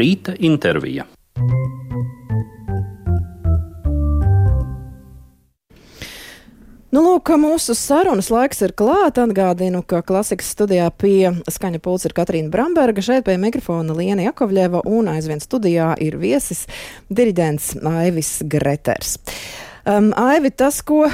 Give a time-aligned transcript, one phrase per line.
[0.00, 1.04] Rīta intervija.
[6.90, 9.20] Nu, lūk, mūsu sarunas laiks ir klāts.
[9.20, 14.80] Atgādinu, ka klasikas studijā pie skaņa pulca ir Katrīna Bramberga, šeit pie mikrofona Liena Jakovļeva
[14.88, 16.64] un aizvien studijā ir viesis
[17.12, 19.18] diriģents Aivis Greters.
[19.84, 21.04] Um, Aivi, tas, ko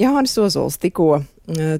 [0.00, 1.22] Jānis Ozols tikko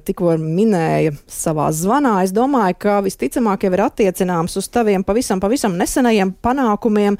[0.07, 5.75] tikko minēja savā zvanā, es domāju, ka visticamāk jau ir attiecināms uz taviem pavisam, pavisam
[5.75, 7.17] nesenajiem panākumiem,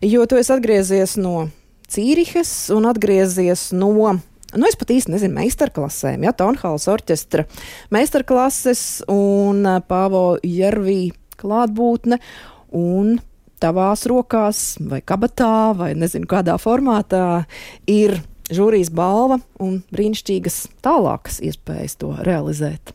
[0.00, 1.50] jo tu esi atgriezies no
[1.94, 4.14] Cīrihes un atgriezies no
[4.54, 7.42] Nu, es pat īsti nezinu, meistarklasēm, ja Tonhāls orķestra
[7.90, 11.08] meistarklases un Pāvo Jervī
[11.40, 12.20] klātbūtne
[12.78, 13.16] un
[13.58, 17.24] tavās rokās vai kabatā vai nezinu kādā formātā
[17.90, 18.14] ir
[18.52, 22.94] žūrijas balva un brīnišķīgas tālākas iespējas to realizēt.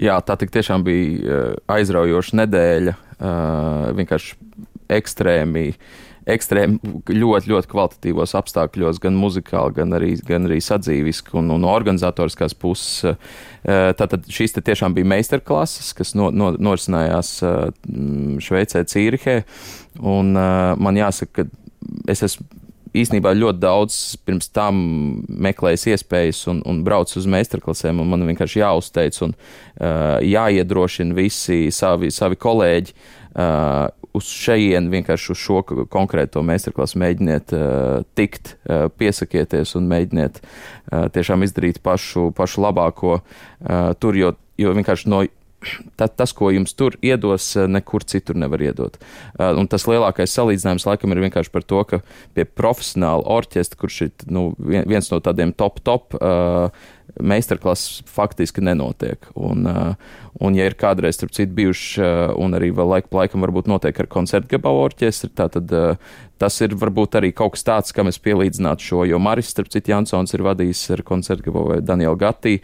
[0.00, 2.94] Jā, tā tiešām bija aizraujoša nedēļa,
[3.98, 4.38] vienkārši
[4.90, 5.66] ekstrēmi
[6.28, 12.54] ekstrēmi ļoti, ļoti kvalitatīvos apstākļos, gan muzikāli, gan arī, gan arī sadzīviski un, un organizatoriskās
[12.58, 13.04] puses.
[13.04, 17.58] Eh, tātad šīs tiešām bija meistarklases, kas no, no, norisinājās eh,
[18.44, 19.40] Šveicē, Cīrihē.
[20.00, 22.46] Un eh, man jāsaka, ka es esmu
[22.96, 24.80] īstenībā ļoti daudz pirms tam
[25.28, 32.12] meklējis iespējas un, un braucis uz meistarklasēm, man vienkārši jāuzteic un uh, jāiedrošina visi savi,
[32.14, 32.96] savi kolēģi.
[33.30, 40.40] Uh, uz šejienu vienkārši uz šo konkrēto meistarklasu mēģiniet uh, tikt, uh, piesakieties un mēģiniet
[40.42, 45.22] uh, tiešām izdarīt pašu, pašu labāko uh, tur, jo, jo vienkārši no
[46.00, 48.96] Ta, tas, ko jums tur iedos, eh, nekur citur nevar iedot.
[49.36, 52.00] Uh, un tas lielākais salīdzinājums laikam ir vienkārši par to, ka
[52.36, 56.72] pie profesionāla orķestra, kurš ir nu, viens no tādiem top, top uh,
[57.20, 59.28] meistarklases faktiski nenotiek.
[59.34, 59.94] Un, uh,
[60.40, 63.98] un ja ir kādreiz, starp citu, bijuši, uh, un arī vēl laika laikam varbūt notiek
[64.00, 68.86] ar koncertgabalu orķestri, tad uh, tas ir varbūt arī kaut kas tāds, kam es pielīdzinātu
[68.86, 72.56] šo, jo Maris, starp citu, Jansons ir vadījis ar koncertgabalu vai Danielu Gatī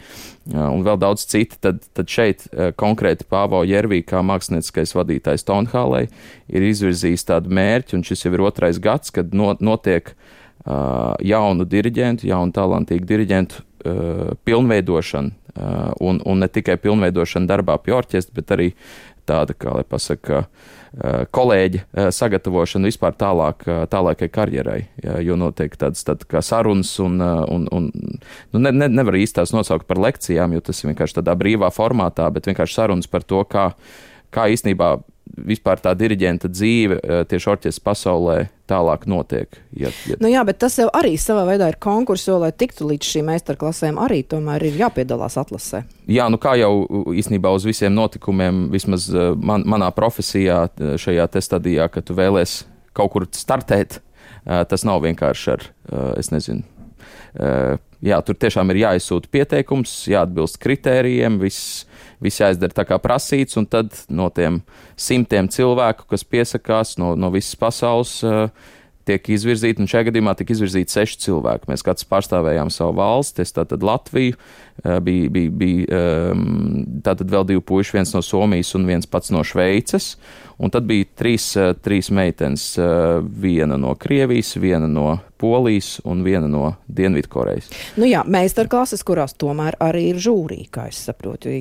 [0.49, 2.47] un vēl daudz citi, tad, tad šeit
[2.79, 6.07] konkrēti Pāvo Jervī kā mākslinieckais vadītājs Tonhālei
[6.49, 10.15] ir izvirzījis tādu mērķi, un šis jau ir otrais gads, kad no, notiek
[10.65, 13.66] jaunu diriģentu, jaunu talantīgu diriģentu
[14.47, 18.67] pilnveidošana, uh, un, un ne tikai pilnveidošana darbā pie orķestra, bet arī
[19.27, 20.45] tāda, kā lai pasaka,
[21.35, 24.77] kolēģi uh, sagatavošana vispār tālāk, tālākai karjerai,
[25.21, 29.85] jo notiek tādas tād kā sarunas, un, un, un nu, ne, ne, nevar īstās nosaukt
[29.89, 33.69] par lekcijām, jo tas ir vienkārši tādā brīvā formātā, bet vienkārši sarunas par to, kā,
[34.33, 34.95] kā īstenībā
[35.47, 39.59] vispār tā diriģenta dzīve eh, tieši orķestra pasaulē tālāk notiek.
[39.71, 40.17] Ja, ja...
[40.23, 43.29] Nu jā, bet tas jau arī savā veidā ir konkurss, jo, lai tiktu līdz šīm
[43.31, 45.83] meistarklasēm, arī tomēr ir jāpiedalās atlasē.
[46.11, 46.71] Jā, nu kā jau
[47.15, 52.63] īstenībā uz visiem notikumiem, vismaz eh, man, manā profesijā, eh, šajā stadijā, kad tu vēlēs
[52.97, 53.99] kaut kur startēt,
[54.47, 55.63] tas nav vienkārši ar,
[56.17, 56.63] es nezinu.
[58.05, 61.87] Jā, tur tiešām ir jāizsūta pieteikums, jāatbilst kritērijiem, viss
[62.23, 64.61] viss jāizdara tā kā prasīts, un tad no tiem
[64.99, 68.49] simtiem cilvēku, kas piesakās no, no visas pasaules, uh,
[69.07, 71.69] tiek izvirzīti, un šajā gadījumā tika izvirzīti seši cilvēki.
[71.71, 74.37] Mēs katrs pārstāvējām savu valsti, es tātad Latviju,
[75.03, 76.01] bija, bija, bija
[77.05, 80.13] tātad vēl divi puiši, viens no Somijas un viens pats no Šveices,
[80.61, 81.49] un tad bija trīs,
[81.85, 82.69] trīs meitenes,
[83.41, 87.69] viena no Krievijas, viena no Polijas un viena no Dienvidkorejas.
[88.01, 91.53] Nu jā, meistarklases, kurās tomēr arī ir žūrī, kā es saprotu,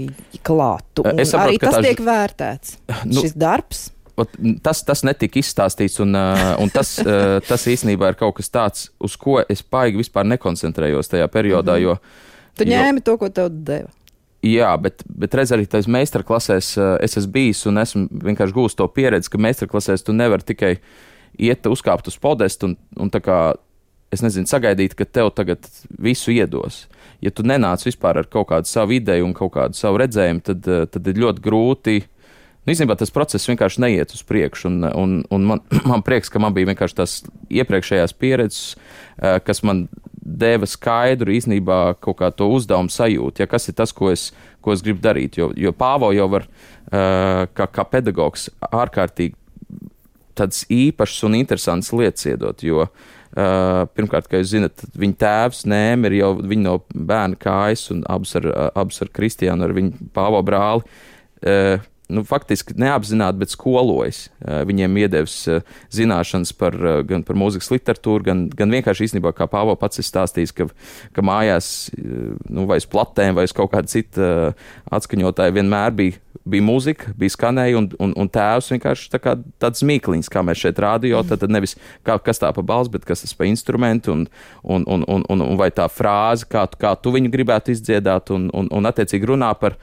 [0.47, 1.05] klātu.
[1.17, 1.84] Es saprotu, arī tas tā...
[1.91, 3.91] tiek vērtēts, nu, šis darbs
[4.62, 6.94] tas, tas netika izstāstīts, un, un tas,
[7.49, 11.77] tas īstenībā ir kaut kas tāds, uz ko es paigi vispār nekoncentrējos tajā periodā.
[11.77, 11.82] -hmm.
[11.82, 11.99] jo,
[12.56, 13.93] tu ņēmi jo, to, ko tev deva.
[14.47, 16.72] Jā, bet, bet redz arī tajās meistarklasēs
[17.03, 20.77] es esmu bijis un esmu vienkārši gūst to pieredzi, ka meistarklasēs tu nevari tikai
[21.38, 23.38] iet, uzkāpt uz podestu un, un tā kā,
[24.12, 25.66] es nezinu, sagaidīt, ka tev tagad
[25.98, 26.84] visu iedos.
[27.25, 30.69] Ja tu nenāc vispār ar kaut kādu savu ideju un kaut kādu savu redzējumu, tad,
[30.93, 31.97] tad ir ļoti grūti
[32.66, 35.60] Nu, īstenībā tas process vienkārši neiet uz priekšu, un, un, un man,
[35.91, 37.21] man prieks, ka man bija vienkārši tās
[37.54, 38.74] iepriekšējās pieredzes,
[39.21, 39.86] eh, kas man
[40.27, 44.74] deva skaidru īstenībā kaut kā to uzdevumu sajūtu, ja kas ir tas, ko es, ko
[44.74, 45.39] es gribu darīt.
[45.39, 49.39] Jo, jo Pāvo jau var eh, kā, kā pedagogs ārkārtīgi
[50.36, 52.89] tādas īpašas un interesantas lietas iedot, jo
[53.36, 58.30] Uh, pirmkārt, kā jūs zinat, viņa tēvs Nēm ir jau no bērna kājas, un abas
[58.39, 60.86] ar, abas ar Kristiānu, ar viņu pāvo brāli.
[61.45, 64.26] Uh, nu, faktiski neapzināti, bet skolojas.
[64.41, 65.38] Viņiem iedevis
[65.94, 66.76] zināšanas par,
[67.08, 70.68] gan par mūzikas literatūru, gan, gan vienkārši īstenībā, kā Pāvo pats ir stāstījis, ka,
[71.16, 74.30] ka mājās nu, vai uz platēm vai uz kaut kāda cita
[74.94, 79.82] atskaņotāja vienmēr bija bija mūzika, bija skanēja, un, un, un tēvs vienkārši tā kā tāds
[79.86, 81.26] mīkliņš, kā mēs šeit rādījām.
[81.26, 81.74] Tad, tad nevis
[82.06, 84.26] kā, kas tā pa balss, bet kas tas pa instrumentu, un,
[84.62, 88.48] un, un, un, un, un vai tā frāze, kā, kā tu viņu gribētu izdziedāt, un,
[88.54, 89.78] un, un attiecīgi runā par.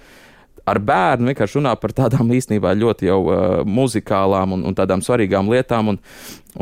[0.64, 5.50] Ar bērnu vienkārši runā par tādām īstenībā ļoti jau uh, muzikālām un, un tādām svarīgām
[5.52, 5.92] lietām.
[5.92, 5.98] Un,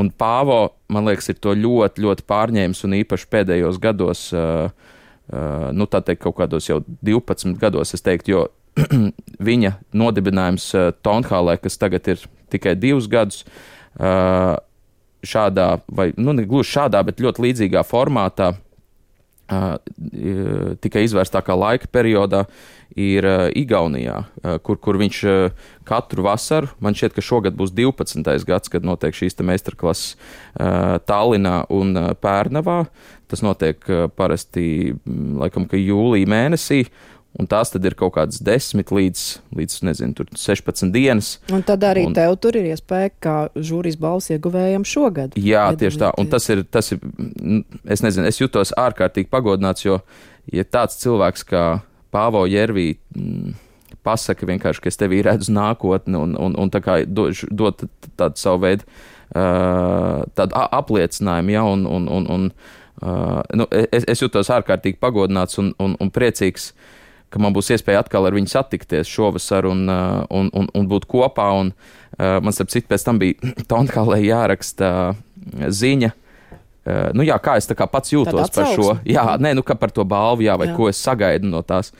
[0.01, 5.67] un Pāvo, man liekas, ir to ļoti, ļoti pārņēmis un īpaši pēdējos gados, uh, uh,
[5.77, 8.47] nu tā teikt, kaut kādos jau 12 gados, es teiktu, jo
[9.51, 13.45] viņa nodibinājums uh, Tonhālē, kas tagad ir tikai divus gadus,
[14.01, 14.57] uh,
[15.21, 18.67] šādā, vai nu, ne gluži šādā, bet ļoti līdzīgā formātā, uh,
[20.81, 22.45] tikai izvērstākā laika periodā,
[22.99, 23.25] ir
[23.55, 24.17] Igaunijā,
[24.65, 25.19] kur, kur viņš
[25.87, 28.25] katru vasaru, man šķiet, ka šogad būs 12.
[28.47, 30.17] gads, kad notiek šīs meistarklases
[31.07, 32.81] Tallinā un Pērnavā.
[33.31, 33.79] Tas notiek
[34.17, 36.83] parasti, laikam, ka jūlija mēnesī.
[37.39, 39.21] Un tās tad ir kaut kādas 10 līdz,
[39.55, 41.37] līdz nezinu, 16 dienas.
[41.53, 45.37] Un tad arī un, tev tur ir iespēja, kā žūrijas balss ieguvējam šogad.
[45.39, 46.11] Jā, tieši tā.
[46.19, 46.99] Un tas ir, tas ir,
[47.87, 50.01] es nezinu, es jutos ārkārtīgi pagodināts, jo,
[50.51, 51.65] ja tāds cilvēks kā
[52.11, 53.55] Pāvo Jervī m,
[54.03, 57.87] pasaka vienkārši, ka es tevī redzu nākotni un, un, un tā kā dod, dod
[58.19, 58.83] tādu savu veidu,
[59.31, 65.71] tādu apliecinājumu, ja, un, un, un, un uh, nu, es, es jutos ārkārtīgi pagodināts un,
[65.79, 66.73] un, un priecīgs.
[66.73, 66.97] Uh,
[67.31, 71.07] ka man būs iespēja atkal ar viņu satikties šovasar un, uh, un, un, un būt
[71.11, 71.47] kopā.
[71.61, 75.13] Un, uh, man, starp citu, pēc tam bija Tonhālē jāraksta
[75.81, 76.11] ziņa.
[76.81, 78.97] Uh, nu, jā, kā es kā pats jūtos par šo?
[79.07, 80.75] Jā, nē, nu, par to balvu, jā, vai jā.
[80.77, 81.93] ko es sagaidu no tās.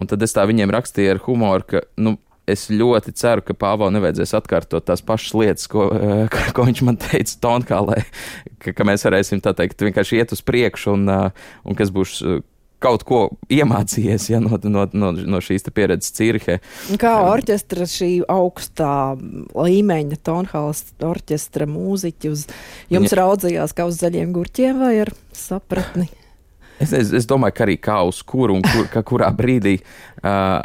[0.00, 2.16] Un tad es tā viņiem rakstīju ar humoru, ka, nu,
[2.48, 5.90] es ļoti ceru, ka Pāvā nevajadzēs atkārtot tās pašas lietas, ko,
[6.56, 8.00] ko, viņš man teica Tonhālē,
[8.58, 12.18] ka, ka mēs varēsim tā teikt, vienkārši iet uz priekšu un, un kas būs
[12.82, 13.20] kaut ko
[13.52, 16.58] iemācījies ja, no, no, no, no šīs pieredzes Cirhē.
[17.00, 19.14] Kā orķestra šī augstā
[19.54, 22.48] līmeņa tonhāls orķestra mūziķi uz
[22.92, 23.20] jums Viņa...
[23.22, 26.10] raudzījās kā uz zaļiem gurķiem vai ar sapratni?
[26.82, 30.58] Es, es, es domāju, ka arī kā uz kuru un kur, kurā brīdī uh,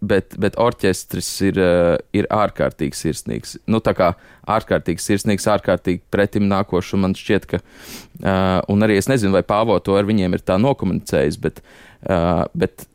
[0.00, 3.56] bet, bet orķestris ir, uh, ir ārkārtīgi sirsnīgs.
[3.70, 4.12] Nu, tā kā
[4.50, 6.96] ārkārtīgi sirsnīgs, ārkārtīgi pretim nākošs.
[7.00, 10.58] Man šķiet, ka, uh, un arī es nezinu, vai Pāvo to ar viņiem ir tā
[10.60, 11.62] nokomunicējis, bet,
[12.08, 12.86] uh, bet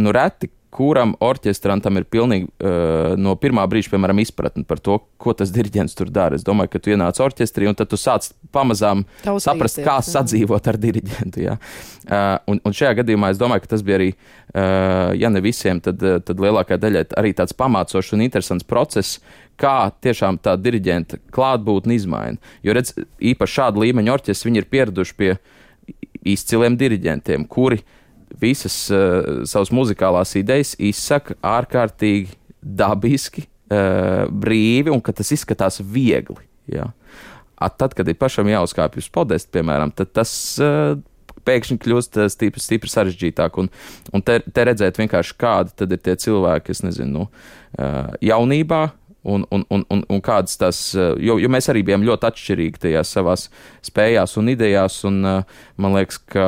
[0.00, 5.34] nu, reti kuram orķestrantam ir pilnīgi uh, no pirmā brīža, piemēram, izpratne par to, ko
[5.36, 6.38] tas diriģents tur dara.
[6.38, 10.06] Es domāju, ka tu ienāc orķestrī un tad tu sāc pamazām Tausīties, saprast, kā jā.
[10.08, 11.44] sadzīvot ar diriģentu.
[11.44, 11.58] Jā.
[12.06, 15.82] Uh, un, un šajā gadījumā es domāju, ka tas bija arī, uh, ja ne visiem,
[15.84, 19.20] tad, tad lielākajai daļai arī tāds pamācošs un interesants process,
[19.60, 22.40] kā tiešām tā diriģenta klātbūtne izmaina.
[22.64, 25.34] Jo, redz, īpaši šāda līmeņa orķestri, viņi ir pieraduši pie
[26.32, 27.98] izciliem diriģentiem, kuri uh,
[28.40, 36.44] visas uh, savas muzikālās idejas izsaka ārkārtīgi dabiski, uh, brīvi un ka tas izskatās viegli.
[36.70, 36.90] Jā.
[37.62, 40.32] At tad, kad ir pašam jāuzkāpj uz podestu, piemēram, tad tas
[40.62, 40.96] uh,
[41.46, 43.58] pēkšņi kļūst stipri, stipri sarežģītāk.
[43.60, 43.70] Un,
[44.14, 45.00] un te, te redzēt
[45.38, 47.28] kādi ir tie cilvēki, kas, nezinu, nu,
[48.22, 48.88] jaunībā.
[49.22, 53.12] Un, un, un, un, un kādas tas, jo, jo mēs arī bijām ļoti atšķirīgi tajās
[53.14, 53.44] savās
[53.86, 56.46] spējās un idejās, un man liekas, ka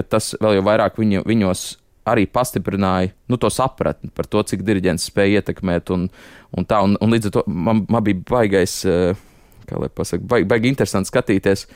[0.00, 1.68] ka tas vēl vairāk viņu, viņos
[2.08, 5.92] arī pastiprināja nu, to sapratni par to, cik diriģents spēja ietekmēt.
[5.94, 6.06] Un,
[6.56, 9.12] un tā, un, un līdz ar to man, man bija baigais, eh,
[9.68, 11.66] kā lai pasakā, baigi, baigi interesanti skatīties,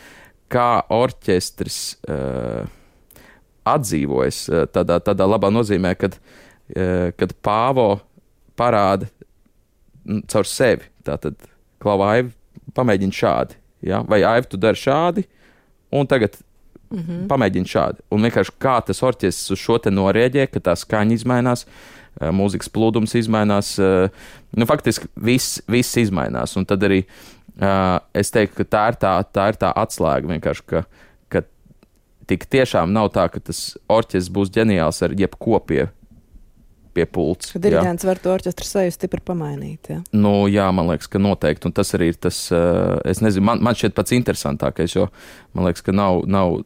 [0.52, 1.78] kā orķestris
[2.12, 2.66] uh,
[3.70, 7.88] atdzīvojas uh, tādā, tādā labā nozīmē, kad, uh, kad pāvo
[8.58, 9.08] parāda
[10.04, 10.90] nu, caur sevi.
[11.06, 11.38] Tātad,
[11.82, 12.34] klau, Aivi,
[12.76, 13.56] pamēģini šādi,
[13.88, 14.02] ja?
[14.08, 15.24] vai Aivi, tu dari šādi,
[15.94, 16.36] un tagad
[16.94, 17.26] Mm -hmm.
[17.28, 18.00] Pamēģini šādi.
[18.10, 21.66] Un vienkārši kā tas orķestris uz šo te norēģē, ka tā skaņa izmainās,
[22.20, 23.78] mūzikas plūdums izmainās.
[24.54, 26.56] Nu, faktiski viss, viss izmainās.
[26.56, 27.04] Un tad arī
[28.14, 30.64] es teiktu, ka tā ir tā, tā, ir tā atslēga vienkārši.
[30.70, 30.84] Ka,
[31.28, 31.42] ka
[32.30, 35.88] tik tiešām nav tā, ka tas orķestris būs ģeniāls ar jebko pie,
[36.94, 37.52] pie pults.
[37.54, 39.90] Ka diriģents var to orķestra seju stipri pamainīt.
[39.90, 40.02] Ja?
[40.12, 41.66] Nu, jā, man liekas, ka noteikti.
[41.66, 42.46] Un tas arī ir tas,
[43.04, 45.08] es nezinu, man, man šķiet pats interesantākais, jo
[45.54, 46.22] man liekas, ka nav.
[46.26, 46.62] nav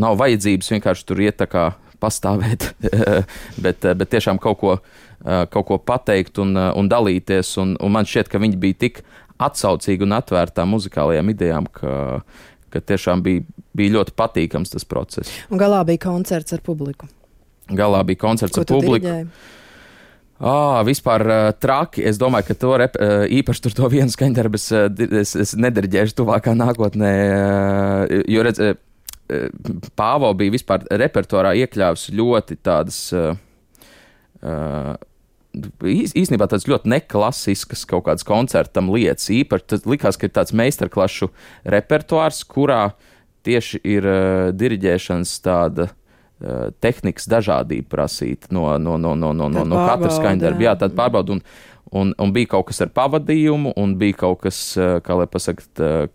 [0.00, 1.68] nav vajadzības vienkārši tur iet tā kā
[2.02, 2.70] pastāvēt,
[3.64, 4.74] bet, bet tiešām kaut ko,
[5.24, 7.56] kaut ko pateikt un, un dalīties.
[7.62, 9.02] Un, un man šķiet, ka viņi bija tik
[9.42, 11.92] atsaucīgi un atvērti tām muzikālajām idejām, ka,
[12.74, 13.44] ka tiešām bija,
[13.78, 15.34] bija ļoti patīkams tas process.
[15.50, 17.10] Un galā bija koncerts ar publiku.
[17.68, 19.04] Galā bija koncerts ko ar publiku.
[19.04, 19.56] Diriģēji?
[20.38, 22.04] Ah, vispār uh, traki.
[22.06, 24.68] Es domāju, ka to rep, uh, īpaši tur to vienu skaņdarbu es,
[25.24, 27.10] es, es nedariģēšu tuvākā nākotnē.
[27.10, 28.78] Uh, jo, redz, uh,
[29.98, 33.02] Pāvo bija vispār repertuārā iekļāvis ļoti tādas.
[33.12, 33.36] Uh,
[34.42, 34.96] uh,
[35.88, 39.30] īstenībā tāds ļoti neklasisks kaut kāds koncertam lietas.
[39.34, 41.30] Īpaši tas likās, ka ir tāds meistarklašu
[41.68, 42.90] repertuārs, kurā
[43.48, 45.90] tieši ir uh, diriģēšanas tāda
[46.38, 50.62] Eh, tehnikas dažādība prasīta no, no, no, no, no, no, no katra skaņdarba.
[50.62, 51.34] Jā, tāda pārbauda.
[51.34, 51.40] Un,
[51.90, 55.66] un, un bija kaut kas ar pavadījumu, un bija kaut kas, eh, kā lai pasakā,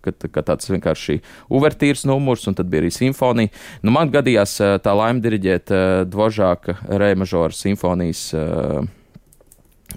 [0.03, 1.19] ka, ka tāds vienkārši
[1.53, 3.53] uvertīrs numurs, un tad bija arī simfonija.
[3.83, 5.73] Nu, man gadījās eh, tā laime diriģēt
[6.11, 8.29] Dvožāka Rēmažora simfonijas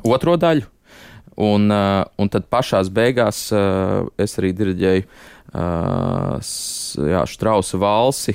[0.04, 0.72] otro daļu.
[1.36, 5.02] Un, un tad pašās beigās es arī diriģēju
[7.12, 8.32] jā, Strausa valsi.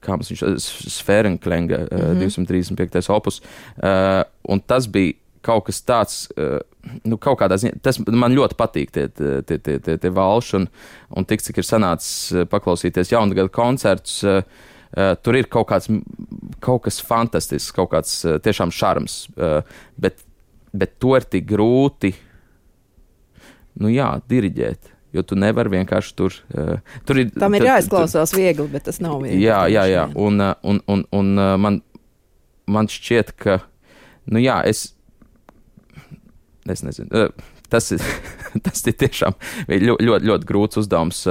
[0.00, 0.60] Kā mums viņš ir,
[0.94, 2.22] Sfērenklenga mm -hmm.
[2.24, 3.10] 235.
[3.12, 3.40] opus.
[3.76, 6.58] Uh, un tas bija kaut kas tāds, uh,
[7.04, 10.68] nu, kaut kādā ziņā, tas man ļoti patīk, tie, tie, tie, tie, tie valši, un,
[11.16, 14.22] un tik cik ir sanācis paklausīties jaunu gadu koncertus.
[14.24, 14.42] Uh,
[14.90, 15.86] Uh, tur ir kaut, kāds,
[16.58, 19.60] kaut kas fantastisks, kaut kāds uh, tiešām šarms, uh,
[19.94, 20.24] bet,
[20.74, 22.10] bet to ir tik grūti,
[23.78, 24.90] nu jā, diriģēt.
[25.16, 26.36] Jo tu nevari vienkārši tur.
[26.54, 26.76] Uh,
[27.08, 29.42] tur ir, Tam ir jāizklausās viegli, bet tas nav viegli.
[29.42, 30.06] Jā, jā, jā.
[30.14, 31.80] Un, eh, un, un, un man,
[32.70, 33.58] man šķiet, ka,
[34.30, 34.92] nu jā, es,
[36.70, 37.26] es nezinu.
[37.70, 38.06] Tas ir,
[38.66, 39.34] tas ir tiešām
[39.70, 41.24] ļoti, ļoti, ļoti grūts uzdevums,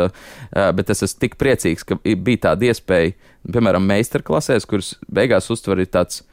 [0.52, 3.16] bet es esmu tik priecīgs, ka bija tāda iespēja,
[3.48, 6.24] piemēram, meistarklasēs, kuras beigās uztver ir tāds,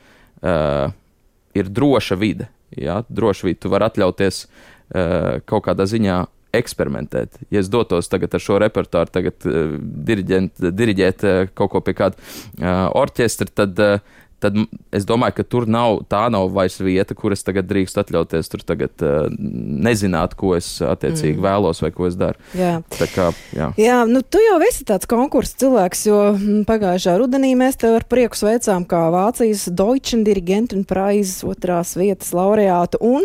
[0.43, 0.91] uh,
[1.57, 2.51] ir droša vide.
[2.77, 3.61] Jā, droša vide.
[3.63, 6.25] Tu vari atļauties uh, kaut kādā ziņā
[6.59, 7.41] eksperimentēt.
[7.55, 12.19] Ja es dotos tagad ar šo repertuāru, tagad uh, diriģēt uh, kaut ko pie kāda
[12.19, 13.99] uh, orķestra, tad uh,
[14.43, 14.57] tad
[14.95, 18.63] es domāju, ka tur nav tā nav vairs vieta, kur es tagad drīkstu atļauties tur
[18.69, 19.29] tagad uh,
[19.87, 21.45] nezināt, ko es attiecīgi mm.
[21.47, 22.41] vēlos vai ko es daru.
[22.57, 23.71] Jā, tā kā, jā.
[23.81, 28.07] jā nu tu jau esi tāds konkurss cilvēks, jo mm, pagājušā rudenī mēs tev ar
[28.09, 33.01] prieku sveicām kā Vācijas Deutschen Dirigentu un Praizes otrās vietas laureātu.
[33.01, 33.25] Un,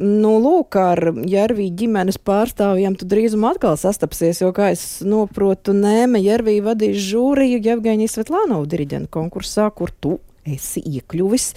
[0.00, 6.22] nu, lūk, ar Jervī ģimenes pārstāvjiem tu drīzumā atkal sastapsies, jo, kā es noprotu, Nēme
[6.24, 10.16] Jervī vadīs žūriju Jevgeņijas Svetlānovu diriģentu konkursā, kur tu
[10.50, 11.48] esi iekļuvis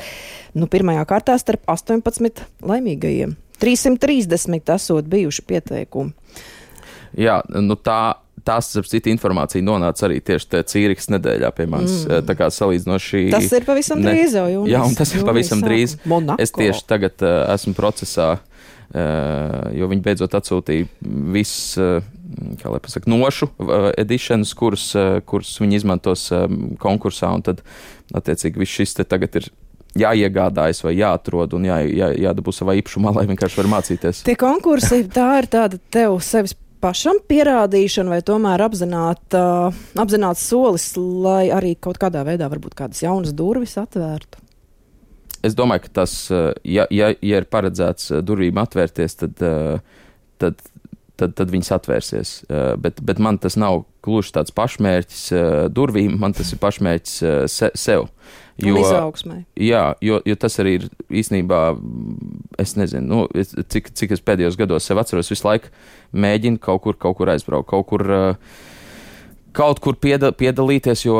[0.59, 3.35] nu, pirmajā kārtā starp 18 laimīgajiem.
[3.59, 6.15] 330 esot bijuši pieteikumi.
[7.19, 8.01] Jā, nu tā.
[8.47, 12.05] Tās, ap citu informāciju nonāca arī tieši Cīrikas nedēļā pie manis.
[12.07, 12.23] Mm.
[12.25, 13.25] Tā kā salīdzinoši.
[13.33, 14.13] Tas ir pavisam ne...
[14.13, 14.45] drīz jau.
[14.53, 15.97] Jūnijas, jā, un tas ir pavisam drīz.
[16.07, 16.39] Monako.
[16.41, 20.87] Es tieši tagad uh, esmu procesā, uh, jo viņi beidzot atsūtīja
[21.35, 21.99] visus, uh,
[22.61, 27.63] kā lai pasaka, nošu uh, editions, kurus, uh, kurus viņi izmantos um, konkursā, un tad
[28.15, 29.49] attiecīgi viss šis te tagad ir
[29.97, 34.23] jāiegādājas vai jāatrod un jā, jā, jādabū savā īpašumā, lai vienkārši var mācīties.
[34.27, 40.91] Tie konkursi, tā ir tāda tev sevis pašam pierādīšana vai tomēr apzināt, uh, apzināts solis,
[40.97, 44.45] lai arī kaut kādā veidā varbūt kādas jaunas durvis atvērtu?
[45.45, 46.13] Es domāju, ka tas,
[46.67, 49.39] ja, ja, ja ir paredzēts durvīm atvērties, tad,
[50.43, 50.63] tad,
[51.19, 52.33] tad, tad viņas atvērsies.
[52.81, 55.25] Bet, bet man tas nav gluži tāds pašmērķis
[55.75, 57.17] durvīm, man tas ir pašmērķis
[57.51, 58.07] se, sev.
[58.59, 58.75] Jo.
[59.55, 60.87] Jā, jo, jo tas arī ir
[61.21, 61.61] īstenībā,
[62.59, 65.71] es nezinu, nu, es, cik, cik es pēdējos gados sev atceros, visu laiku
[66.11, 68.03] mēģinu kaut kur, kaut kur aizbraukt, kaut kur.
[68.03, 68.67] Uh,
[69.55, 71.17] kaut kur pieda, piedalīties, jo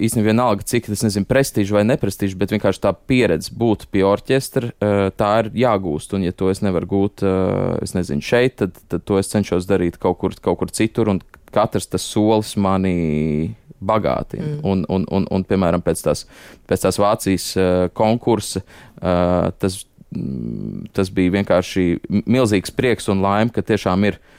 [0.00, 4.72] īstenībā vienalga, cik tas nezinu, prestižs vai neprestižs, bet vienkārši tā pieredze būt pie orķestra,
[5.18, 6.14] tā ir jāgūst.
[6.16, 7.24] Un, ja to es nevaru gūt,
[7.84, 11.22] es nezinu, šeit, tad, tad to es cenšos darīt kaut kur, kaut kur citur, un
[11.54, 14.56] katrs tas solis manī bagātina.
[14.56, 14.64] Mm.
[14.64, 16.26] Un, un, un, un, piemēram, pēc tās,
[16.68, 17.52] pēc tās Vācijas
[17.96, 18.64] konkursa
[19.00, 19.80] tas,
[20.96, 21.86] tas bija vienkārši
[22.26, 24.36] milzīgs prieks un laime, ka tiešām ir Uh,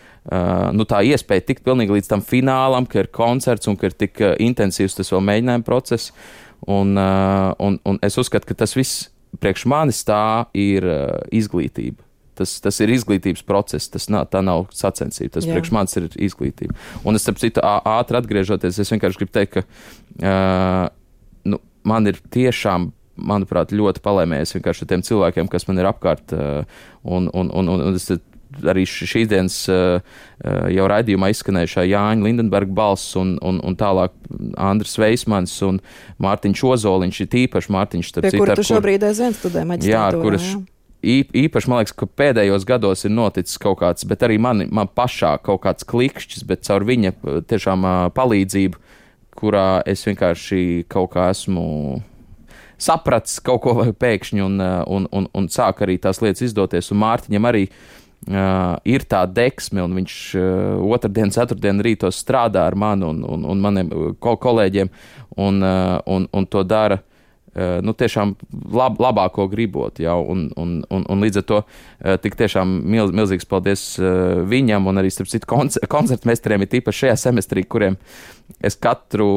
[0.75, 4.21] nu, tā iespēja tikt pilnīgi līdz tam finālam, ka ir koncerts un ka ir tik
[4.21, 6.13] uh, intensīvs tas vēl mēģinājuma process.
[6.69, 9.09] Un, uh, un, un es uzskatu, ka tas viss
[9.41, 10.85] priekš manis tā ir
[11.33, 12.03] izglītība.
[12.37, 15.35] Tas, tas ir izglītības process, tas nav, nav sacensība.
[15.37, 15.55] Tas Jā.
[15.55, 16.75] priekš manis ir izglītība.
[17.07, 20.87] Un es, starp citu, ātri atgriežoties, es vienkārši gribu teikt, ka uh,
[21.49, 26.33] nu, man ir tiešām manuprāt, ļoti palēmējies vienkārši ar tiem cilvēkiem, kas man ir apkārt.
[27.03, 28.07] Un, un, un, un es
[28.71, 34.13] arī šīs dienas jau raidījumā izskanējušā Jāņa Lindenberga balss un, un, un tālāk
[34.59, 35.79] Andris Veismans un
[36.21, 38.13] Mārtiņš Ozoliņš ir tīpaši Mārtiņš.
[38.19, 39.95] Pie kura tu šobrīd aizvien studē maģistrātūrā.
[39.95, 40.51] Jā, ar kuras
[41.01, 45.33] īpaši man liekas, ka pēdējos gados ir noticis kaut kāds, bet arī man, man pašā
[45.41, 47.15] kaut kāds klikšķis, bet caur viņa
[47.49, 48.81] tiešām palīdzību,
[49.41, 52.01] kurā es vienkārši kaut kā esmu
[52.81, 56.91] sapratis kaut ko pēkšņi un, un, un, un sāk arī tās lietas izdoties.
[56.93, 57.67] Un Mārtiņam arī
[58.29, 63.47] uh, ir tā deksme, un viņš uh, otrdien, ceturtdien rītos strādā ar mani un, un,
[63.53, 64.91] un maniem kol kolēģiem,
[65.41, 67.01] un, uh, un, un to dara.
[67.01, 67.10] Eh,
[67.83, 68.33] nu, tiešām
[68.71, 69.99] lab, labāko gribot.
[69.99, 74.39] Jau, un, un, un, un līdz ar to eh, tik tiešām milz, milzīgs paldies eh,
[74.47, 75.49] viņam un arī, starp citu,
[75.95, 77.97] koncertu meistariem, ir tīpaši šajā semestrī, kuriem
[78.63, 79.27] es katru,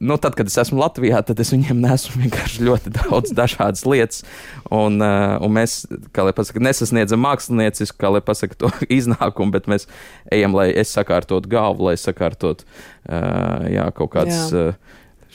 [0.00, 4.24] nu, tad, kad es esmu Latvijā, tad es viņiem nesu vienkārši ļoti daudz dažādas lietas.
[4.72, 5.82] Un, un mēs,
[6.16, 9.88] kā lai pasaka, nesasniedzam māksliniecisku, kā lai pasaka, to iznākumu, bet mēs
[10.32, 12.64] ejam, lai es sakārtotu galvu, lai sakārtotu,
[13.08, 14.48] jā, kaut kādas.
[14.56, 14.72] Jā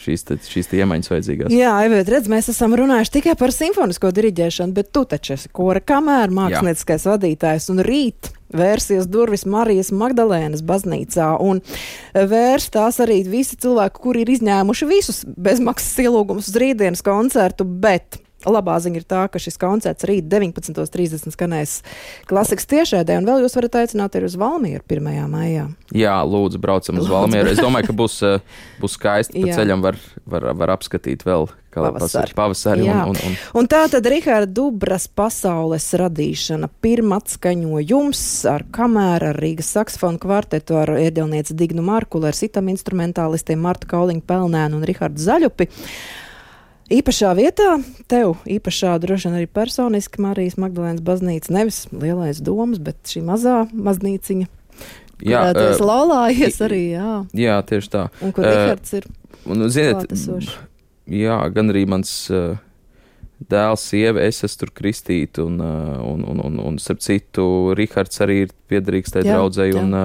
[0.04, 1.56] šīs, te, šīs te iemaņas vajadzīgās.
[1.56, 5.82] Jā, Eivēt, redz, mēs esam runājuši tikai par simfonisko diriģēšanu, bet tu taču esi kora
[5.84, 11.62] kamēr mākslinieckais vadītājs un rīt vērsies durvis Marijas Magdalēnas baznīcā un
[12.14, 18.20] vērs tās arī visi cilvēki, kuri ir izņēmuši visus bezmaksas ielūgumus uz rītdienas koncertu, bet
[18.50, 21.80] Labā ziņa ir tā, ka šis koncerts rīt 19.30 skanēs
[22.30, 25.10] klasikas tiešēdē, un vēl jūs varat aicināt arī uz Valmieru 1.
[25.32, 25.68] maijā.
[25.96, 27.54] Jā, lūdzu, braucam uz Valmieru.
[27.54, 29.44] Es domāju, ka būs, eh, būs skaisti.
[29.44, 32.34] Pa ceļam var, var, var apskatīt vēl pavasari.
[32.36, 33.36] pavasari un, un, un.
[33.60, 40.96] un tā tad Riharda Dubras pasaules radīšana, pirmatskaņojums ar kamēru, ar Rīgas saksofonu kvartetu, ar
[41.02, 45.70] iedelnieci Dignu Markulu, ar sitam instrumentālistiem Martu Kauliņu Pelnēnu un Rihardu Zaļupi.
[46.92, 47.78] Īpašā vietā,
[48.12, 53.62] tev īpašā droši vien arī personiski Marijas Magdalēnas baznīca, nevis lielais domas, bet šī mazā
[53.72, 54.50] maznīciņa.
[55.24, 57.14] Jā, uh, tas laulājies arī, jā.
[57.40, 58.04] Jā, tieši tā.
[58.20, 59.08] Un kur uh, Rihards ir?
[59.48, 60.12] Un, ziniet,
[61.08, 62.60] jā, gan arī mans uh,
[63.48, 67.46] dēls, sieva, es esmu tur kristīta, un, un, un, un, un starp citu,
[67.80, 69.96] Rihards arī ir piederīgs tai draudzēji, un,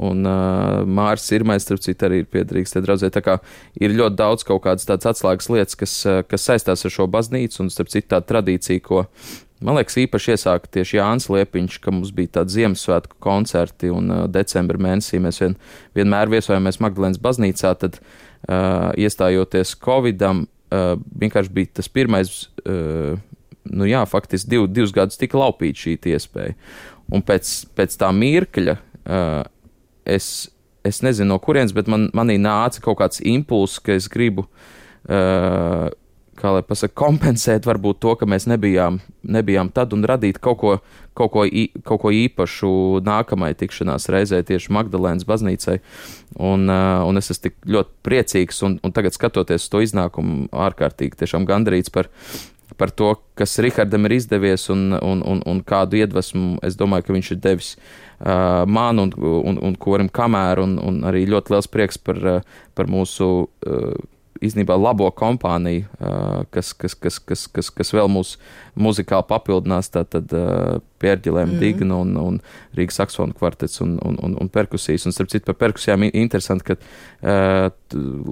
[0.00, 3.10] Un uh, Mārcis Irmais, starp citu, arī ir piederīgs te draudzē.
[3.12, 3.36] Tā kā
[3.76, 5.96] ir ļoti daudz kaut kādas tādas atslēgas lietas, kas,
[6.30, 9.02] kas saistās ar šo baznīcu, un starp citu tā tradīcija, ko,
[9.60, 14.24] man liekas, īpaši iesāka tieši Jānis Liepiņš, ka mums bija tādi Ziemassvētku koncerti, un uh,
[14.32, 15.58] decembra mēnesī mēs vien,
[15.98, 22.32] vienmēr viesojamies Magdalēnas baznīcā, tad uh, iestājoties Covidam, uh, vienkārši bija tas pirmais,
[22.64, 23.20] uh,
[23.68, 26.56] nu jā, faktiski div, divus gadus tika laupīta šī iespēja.
[27.12, 29.42] Un pēc, pēc tā mirkļa, uh,
[30.04, 30.50] es,
[30.86, 34.46] es nezinu no kurienes, bet man, manī nāca kaut kāds impulss, ka es gribu.
[35.02, 35.90] Uh,
[36.38, 40.72] kā lai pasakā, kompensēt varbūt to, ka mēs nebijām, nebijām tad un radīt kaut ko,
[41.18, 41.44] kaut, ko,
[41.86, 42.72] kaut ko īpašu
[43.06, 45.78] nākamajai tikšanās reizē tieši Magdalēnas baznīcai.
[46.40, 51.20] Un, uh, un es esmu tik ļoti priecīgs un, un tagad skatoties to iznākumu ārkārtīgi
[51.22, 52.10] tiešām gandrīz par,
[52.78, 57.16] par to, kas Rihardam ir izdevies un, un, un, un kādu iedvesmu es domāju, ka
[57.16, 61.70] viņš ir devis uh, man un, un, un korim kamēr, un, un arī ļoti liels
[61.72, 63.94] prieks par, uh, par mūsu uh,
[64.42, 68.36] īstenībā labo kompāniju, uh, kas, kas, kas, kas, kas, kas vēl mūs
[68.78, 69.92] muzikāli papildinās.
[69.94, 71.60] Tātad uh, Pērģilēm, mm.
[71.62, 72.38] Digna un, un
[72.78, 75.04] Rīgas saksofonu kvartets un, un, un, un perkusijas.
[75.08, 77.68] Un, starp citu, par perkusijām interesanti, ka uh,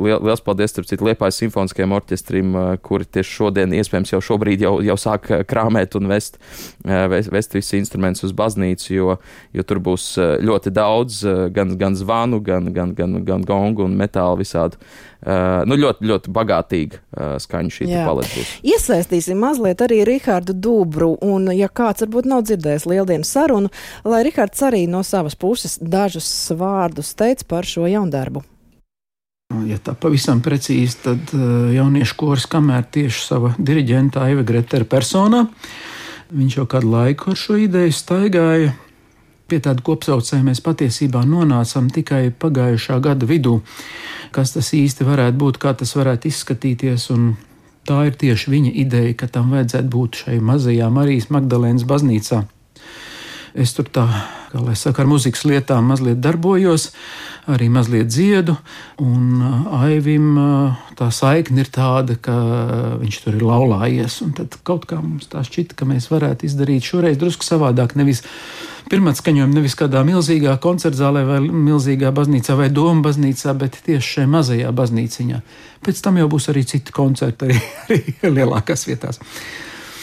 [0.01, 4.77] liels paldies, starp citu, Liepājas simfoniskajam orķestrim, uh, kuri tieši šodien, iespējams, jau šobrīd jau,
[4.87, 6.41] jau sāk krāmēt un vest,
[6.87, 9.19] uh, vest, vest visus instrumentus uz baznīcu, jo,
[9.57, 13.97] jo tur būs ļoti daudz uh, gan, gan zvanu, gan, gan, gan, gan gongu un
[13.99, 14.81] metālu visādu.
[15.21, 18.53] Uh, nu, ļoti, ļoti bagātīga uh, skaņa šī paleta būs.
[18.65, 22.60] Iesaistīsim mazliet arī Rihardu Dubru, un, ja kāds varbūt nav dzirdējis
[22.91, 23.71] lieldienas sarunu,
[24.05, 28.45] lai Rihards arī no savas puses dažus vārdus teica par šo jaundarbu.
[29.67, 35.49] Ja tā pavisam precīzi, tad uh, jauniešu kurs, kamēr tieši sava diriģenta Aiva Gretera personā,
[36.31, 38.77] viņš jau kādu laiku ar šo ideju staigāja.
[39.51, 43.57] Pie tāda kopsaucēja mēs patiesībā nonācām tikai pagājušā gada vidū,
[44.31, 47.09] kas tas īsti varētu būt, kā tas varētu izskatīties.
[47.11, 47.33] Un
[47.91, 52.45] tā ir tieši viņa ideja, ka tam vajadzētu būt šai mazajā Marijas Magdalēnas baznīcā.
[53.59, 54.07] Es tur tā,
[54.53, 56.93] kā lai saka, ar muzikas lietām mazliet darbojos,
[57.55, 58.57] arī mazliet dziedu,
[59.03, 62.35] un uh, Aivim uh, tā saikne ir tāda, ka
[63.01, 67.21] viņš tur ir laulājies, tad kaut kā mums tā šķita, ka mēs varētu izdarīt šoreiz
[67.21, 68.25] drusku savādāk, nevis
[68.91, 74.31] pirmā skaņojuma nevis kādā milzīgā koncertzālē vai milzīgā baznīcā vai doma baznīcā, bet tieši šajā
[74.31, 75.41] mazajā baznīciņā.
[75.87, 77.59] Pēc tam jau būs arī citi koncerti, arī,
[78.29, 79.23] arī lielākās vietās.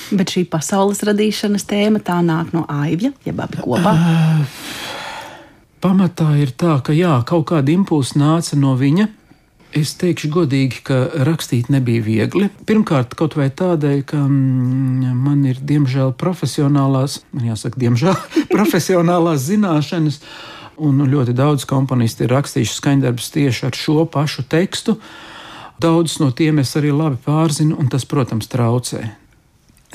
[0.07, 3.91] Bet šī pasaules radīšanas tēma tā nāk no aivja, jeb abi kopā.
[5.77, 9.07] Pamatā ir tā, ka jā, kaut kāda impulsa nāca no viņa.
[9.77, 12.47] Es teikšu godīgi, ka rakstīt nebija viegli.
[12.65, 18.15] Pirmkārt, kaut vai tādēļ, ka mm, man ir diemžēl profesionālās, man jāsaka, diemžēl
[18.55, 20.21] profesionālās zināšanas,
[20.81, 24.97] un ļoti daudz komponisti ir rakstījuši skaņdarbus tieši ar šo pašu tekstu.
[25.77, 29.03] Daudz no tiem es arī labi pārzinu, un tas, protams, traucē.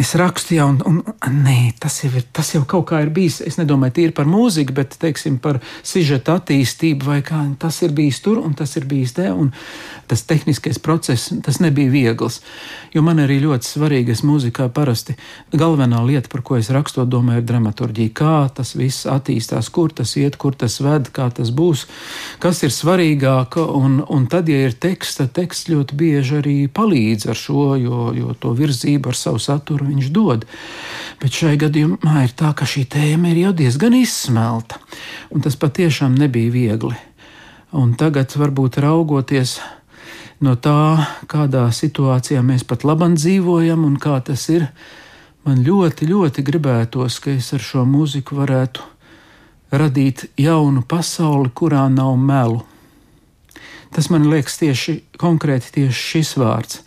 [0.00, 3.42] Es rakstu, jau, un, un nē, tas jau, ir, tas jau kaut kā ir bijis.
[3.44, 8.22] Es nedomāju tīri par mūziku, bet teiksim, par sižeta attīstību, vai kā tas ir bijis
[8.24, 9.28] tur, un tas ir bijis te.
[10.08, 12.40] Tas tehniskais process, tas nebija viegls.
[12.96, 15.18] Jo man arī ļoti svarīgi, es mūzikā parasti
[15.52, 18.14] galvenā lieta, par ko es rakstot, domāju, ir dramaturģija.
[18.16, 21.84] Kā tas viss attīstās, kur tas iet, kur tas ved, kā tas būs,
[22.40, 23.60] kas ir svarīgāk.
[23.60, 28.08] Un, un tad, ja ir teksts, tad teksts ļoti bieži arī palīdz ar šo, jo,
[28.16, 30.46] jo to virzību ar savu saturu kuru viņš dod.
[31.20, 34.78] Bet šai gadījumā ir tā, ka šī tēma ir jau diezgan izsmelta,
[35.30, 36.96] un tas patiešām nebija viegli.
[37.72, 39.60] Un tagad, varbūt raugoties
[40.40, 44.68] no tā, kādā situācijā mēs pat labāk dzīvojam un kā tas ir,
[45.44, 48.82] man ļoti, ļoti gribētos, ka es ar šo mūziku varētu
[49.72, 52.60] radīt jaunu pasauli, kurā nav melu.
[53.92, 56.80] Tas man liekas tieši konkrēti tieši šis vārds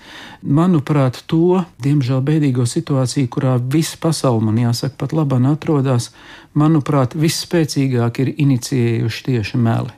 [0.46, 6.12] manuprāt, to, diemžēl, bēdīgo situāciju, kurā visa pasaule, man jāsaka, pat labāk atrodas,
[6.54, 9.94] manuprāt, visspēcīgāk ir inicijējuši tieši meli.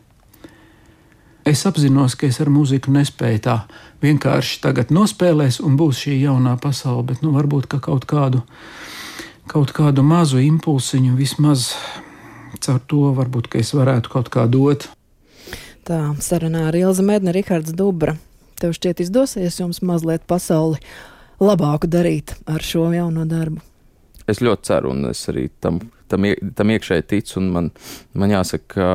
[1.48, 3.58] Es apzinos, ka es ar muziku nespēju tā
[4.04, 8.43] vienkārši tagad nospēlēs, un būs šī jaunā pasaule, bet nu, varbūt ka kaut kādu,
[9.48, 11.72] kaut kādu mazu impulsiņu vismaz
[12.60, 14.89] caur to varbūt es varētu kaut kā dot.
[15.88, 18.17] Tā sarunā ar Ilzi Medni, Rihards Dubra.
[18.60, 20.82] Tev šķiet izdosies jums mazliet pasauli
[21.39, 23.62] labāku darīt ar šo jauno darbu?
[24.28, 25.80] Es ļoti ceru, un es arī tam,
[26.12, 27.45] tam, tam iekšēji ticu.
[27.54, 27.69] Man,
[28.19, 28.89] man jāsaka, ka,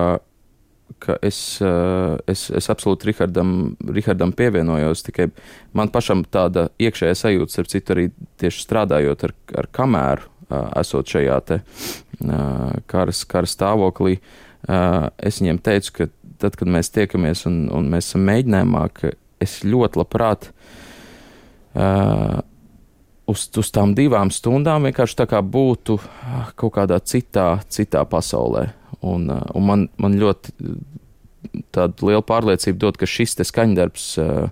[1.00, 3.55] ka es, eh, es, es absolūti Rihardam,
[3.88, 5.07] Rihardam pievienojos.
[5.09, 5.31] Tikai
[5.72, 8.09] man pašam tāda iekšējā sajūta, starp citu, arī
[8.42, 14.18] tieši strādājot ar, ar kameru, eh, esot šajā te eh, karas, karas stāvoklī.
[14.62, 16.05] Es viņiem teicu, ka
[16.42, 20.48] tad, kad mēs tiekamies un, un mēs esam mēģinājumā, ka es ļoti labprāt
[21.74, 22.40] uh,
[23.31, 25.98] uz, uz tām divām stundām vienkārši tā kā būtu
[26.59, 28.68] kaut kādā citā, citā pasaulē.
[29.02, 30.55] Un, uh, un man, man ļoti
[31.74, 34.50] tāda liela pārliecība dod, ka šis te skaņdarbs uh,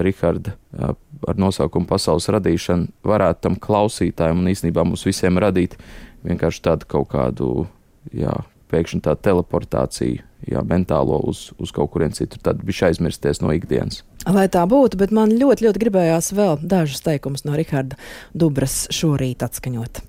[0.00, 0.94] Riharda uh,
[1.28, 5.76] ar nosaukumu Pasaules radīšana varētu tam klausītājiem un īstenībā mums visiem radīt
[6.26, 7.50] vienkārši tādu kaut kādu,
[8.14, 8.32] jā,
[8.70, 14.04] pēkšņi tādu teleportāciju, jā, mentālo uz, uz kaut kurien citur, tad bija aizmirsties no ikdienas.
[14.28, 17.98] Lai tā būtu, bet man ļoti, ļoti gribējās vēl dažus teikumus no Riharda
[18.36, 20.02] Dubras šorīt atskaņot.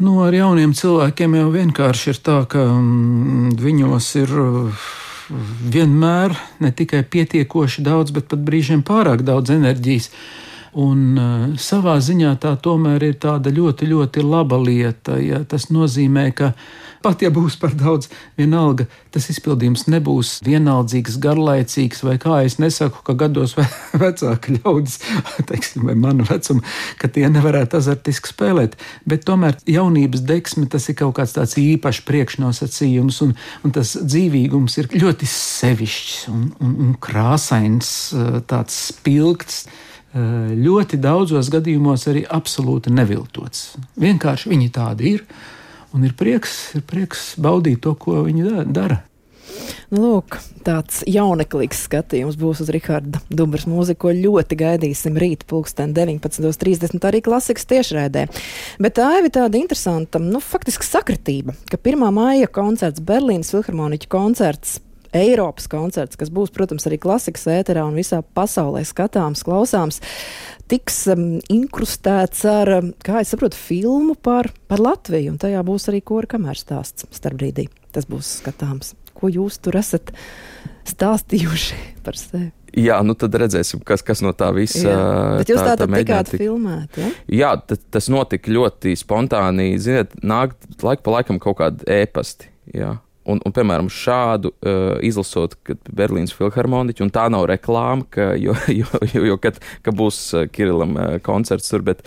[0.00, 4.84] Nu, ar jauniem cilvēkiem jau vienkārši ir tā, ka mm, viņos ir uh,
[5.74, 10.10] vienmēr ne tikai pietiekoši daudz, bet pat brīžiem pārāk daudz enerģijas.
[10.78, 15.18] Un uh, savā ziņā tā tomēr ir tāda ļoti, ļoti laba lieta.
[15.18, 16.52] Ja tas nozīmē, ka
[17.00, 23.00] Pat ja būs par daudz, vienalga tas izpildījums nebūs vienaldzīgs, garlaicīgs, vai kā es nesaku,
[23.06, 23.64] ka gados ve
[24.02, 24.98] vecāki ļaudis,
[25.48, 26.60] teiksim, vai manu vecumu,
[27.00, 28.76] ka tie nevarētu azartiski spēlēt.
[29.08, 33.32] Bet tomēr jaunības deksme tas ir kaut kāds tāds īpašs priekšnosacījums, un,
[33.64, 37.94] un tas dzīvīgums ir ļoti sevišķs un, un, un krāsains,
[38.50, 39.64] tāds spilgts
[40.14, 43.76] ļoti daudzos gadījumos arī absolūti neviltots.
[44.00, 45.24] Vienkārši viņi tādi ir.
[45.94, 49.02] Un ir prieks, ir prieks baudīt to, ko viņi dara.
[49.90, 55.94] Nu, lūk, tāds jauneklīgs skatījums būs uz Rahāda Dubras mūziku, ko ļoti gaidīsim rīt, pulksten
[55.96, 57.00] 19.30.
[57.10, 58.28] arī klasikas tiešraidē.
[58.78, 62.06] Bet tā ir tāda interesanta, nu, faktiski sakritība, ka 1.
[62.14, 64.78] māja koncerts Berlīnas filharmoniķu koncerts
[65.16, 69.98] Eiropas koncerts, kas būs, protams, arī klasikas ēterā un visā pasaulē skatāms, klausāms,
[70.70, 75.90] tiks um, inkrustēts ar, um, kā es saprotu, filmu par, par Latviju, un tajā būs
[75.90, 77.66] arī kora kamēr stāsts starpbrīdī.
[77.90, 78.94] Tas būs skatāms.
[79.18, 80.14] Ko jūs tur esat
[80.88, 82.52] stāstījuši par sevi?
[82.70, 85.00] Jā, nu tad redzēsim, kas, kas no tā visa ir.
[85.40, 87.08] Bet jūs tā, tā, tikāt filmēt, ja?
[87.26, 89.72] Jā, tas notika ļoti spontāni.
[89.82, 92.46] Ziniet, nāk laika pa laikam kaut kādi ēpasti.
[92.78, 92.92] Jā.
[93.28, 95.52] Un, un, piemēram, šādu uh, izlasot
[95.92, 100.46] Berlīnas filharmoniķu, un tā nav reklāma, ka, jo, jo, jo, jo kad, ka būs uh,
[100.48, 102.00] Kirillam uh, koncerts tur, bet,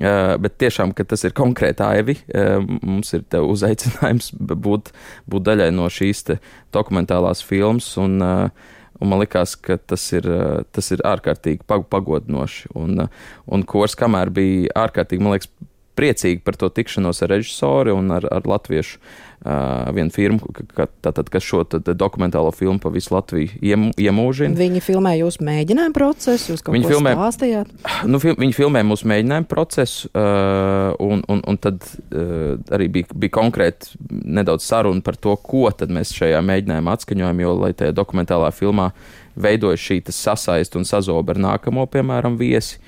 [0.00, 4.32] uh, bet tiešām, ka tas ir konkrēti aivi, uh, mums ir uzaicinājums
[4.68, 4.94] būt,
[5.28, 6.30] būt daļai no šīs
[6.72, 8.72] dokumentālās filmas, un, uh,
[9.04, 13.98] un man likās, ka tas ir, uh, tas ir ārkārtīgi pagodinoši, un, uh, un kurs,
[14.00, 15.52] kamēr bija ārkārtīgi, man liekas,
[15.98, 20.40] priecīgi par to tikšanos ar režisoru un ar, ar latviešu uh, vienu firmu,
[20.74, 24.56] ka, tātad, kas šo tad, dokumentālo filmu pa visu Latviju iem, iemūžina.
[24.58, 27.72] Viņi filmē jūsu mēģinājumu procesu, jūs kaut Viņi ko filmē- stāstījāt?
[28.10, 33.10] Nu, fil, viņi filmē mūsu mēģinājumu procesu, uh, un, un, un tad uh, arī bija,
[33.14, 37.94] bija konkrēti nedaudz saruna par to, ko tad mēs šajā mēģinājumā atskaņojam, jo, lai tajā
[37.96, 38.90] dokumentālā filmā
[39.34, 42.78] veidojas šī sasaist un sazoba ar nākamo, piemēram, viesi.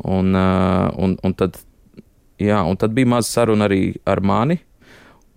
[0.00, 1.58] Un, un, un, tad,
[2.40, 4.58] jā, un tad bija maza saruna arī ar mani.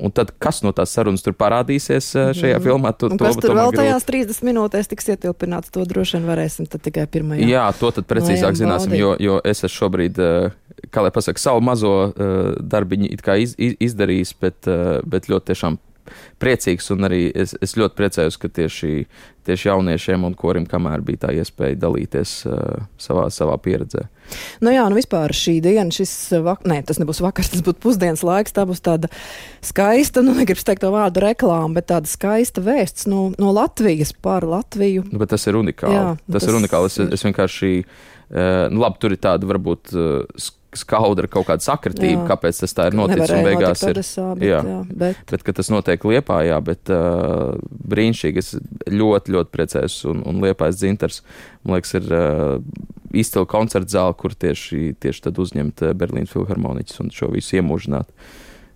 [0.03, 2.63] Un tad, kas no tās sarunas tur parādīsies uh, šajā Mhm.
[2.65, 5.85] filmā, to, Un to kas tur tomēr vēl grūti- tajās 30 minūtēs tiks ietilpināts, to
[5.85, 7.45] droši vien varēsim tikai pirmajā.
[7.47, 10.49] Jā, to tad precīzāk zināsim, jo, jo es esmu šobrīd, eh,
[10.89, 15.77] kā lai pasakā, savu mazo uh, darbiņu iz, iz, izdarījis, bet, uh, bet ļoti tiešām
[16.41, 19.05] priecīgs un arī es, es ļoti priecājos, ka tieši,
[19.47, 24.05] tieši jauniešiem un korim kamēr bija tā iespēja dalīties uh, savā, savā pieredzē.
[24.63, 26.13] Nu jā, nu vispār šī diena, šis
[26.45, 26.63] vak...
[26.69, 28.55] Nē, tas nebūs vakars, tas būs pusdienas laiks.
[28.55, 29.11] Tā būs tāda
[29.65, 34.47] skaista, nu negribu teikt to vārdu reklāma, bet tāda skaista vēsts no, no Latvijas par
[34.47, 35.05] Latviju.
[35.11, 35.95] Nu, bet tas ir unikāli.
[35.97, 36.91] Jā, tas, tas ir unikāli.
[36.91, 42.23] Es, es vienkārši, uh, nu, labi, tur ir tāda varbūt uh, skaudra kaut kāda sakritība,
[42.23, 42.27] Jā.
[42.33, 43.33] kāpēc tas tā ir noticis.
[43.35, 43.93] Un beigās ir.
[43.95, 44.61] Odesā, bet, jā.
[44.63, 47.53] jā, bet Bet, ka tas notiek Liepā, jā, bet uh,
[47.93, 48.37] brīnišķīgi.
[48.43, 48.53] Es
[48.89, 49.99] ļoti, ļoti priecājos.
[50.11, 51.21] Un, un Liepais dzintars,
[51.63, 52.57] man liekas, ir uh,
[53.13, 58.09] izcila koncerta zāle, kur tieši, tieši tad uzņemt Berlīnas filharmoniķus un šo visu iemūžināt.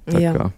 [0.08, 0.34] Tā Jā.
[0.38, 0.52] kā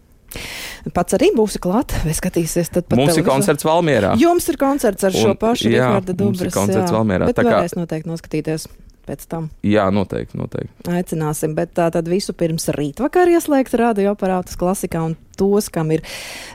[0.93, 3.25] pats arī būsi klāt, vai skatīsies tad Mums ir televizoru?
[3.32, 4.12] koncerts Valmierā.
[4.21, 6.54] Jums ir koncerts ar šo Un- pašu Riharda mums ir Dubras.
[6.54, 6.95] koncerts jā.
[6.95, 8.67] Valmierā, Bet tā kā- varēs noteikti noskatīties
[9.10, 9.50] pēc tam.
[9.65, 10.86] Jā, noteikti, noteikti.
[10.93, 16.06] Aicināsim, bet tā tad visu pirms rītvakar ieslēgt radioaparātus klasikā un tos, kam ir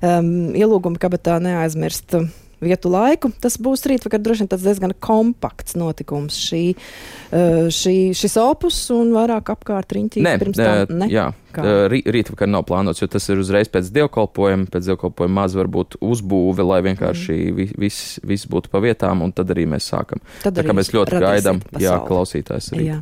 [0.00, 2.30] um, ielūgumi kabatā neaizmirst um,
[2.64, 3.30] vietu laiku.
[3.40, 6.36] Tas būs rītvakar droši vien tāds diezgan kompakts notikums.
[6.48, 10.98] Šī, uh, šī, šis opus un vairāk apkārt riņķī Nē, pirms eh, tam.
[11.04, 11.08] Ne?
[11.12, 14.68] jā, eh, rī- rītvakar nav plānots, jo tas ir uzreiz pēc dievkalpojuma.
[14.74, 19.52] Pēc dievkalpojuma maz varbūt uzbūve, lai vienkārši vi- viss vis būtu pa vietām, un tad
[19.54, 20.22] arī mēs sākam.
[20.42, 22.88] Tad Tā kā arī mēs ļoti gaidām, jā, klausītājs arī.
[22.92, 23.00] Jā.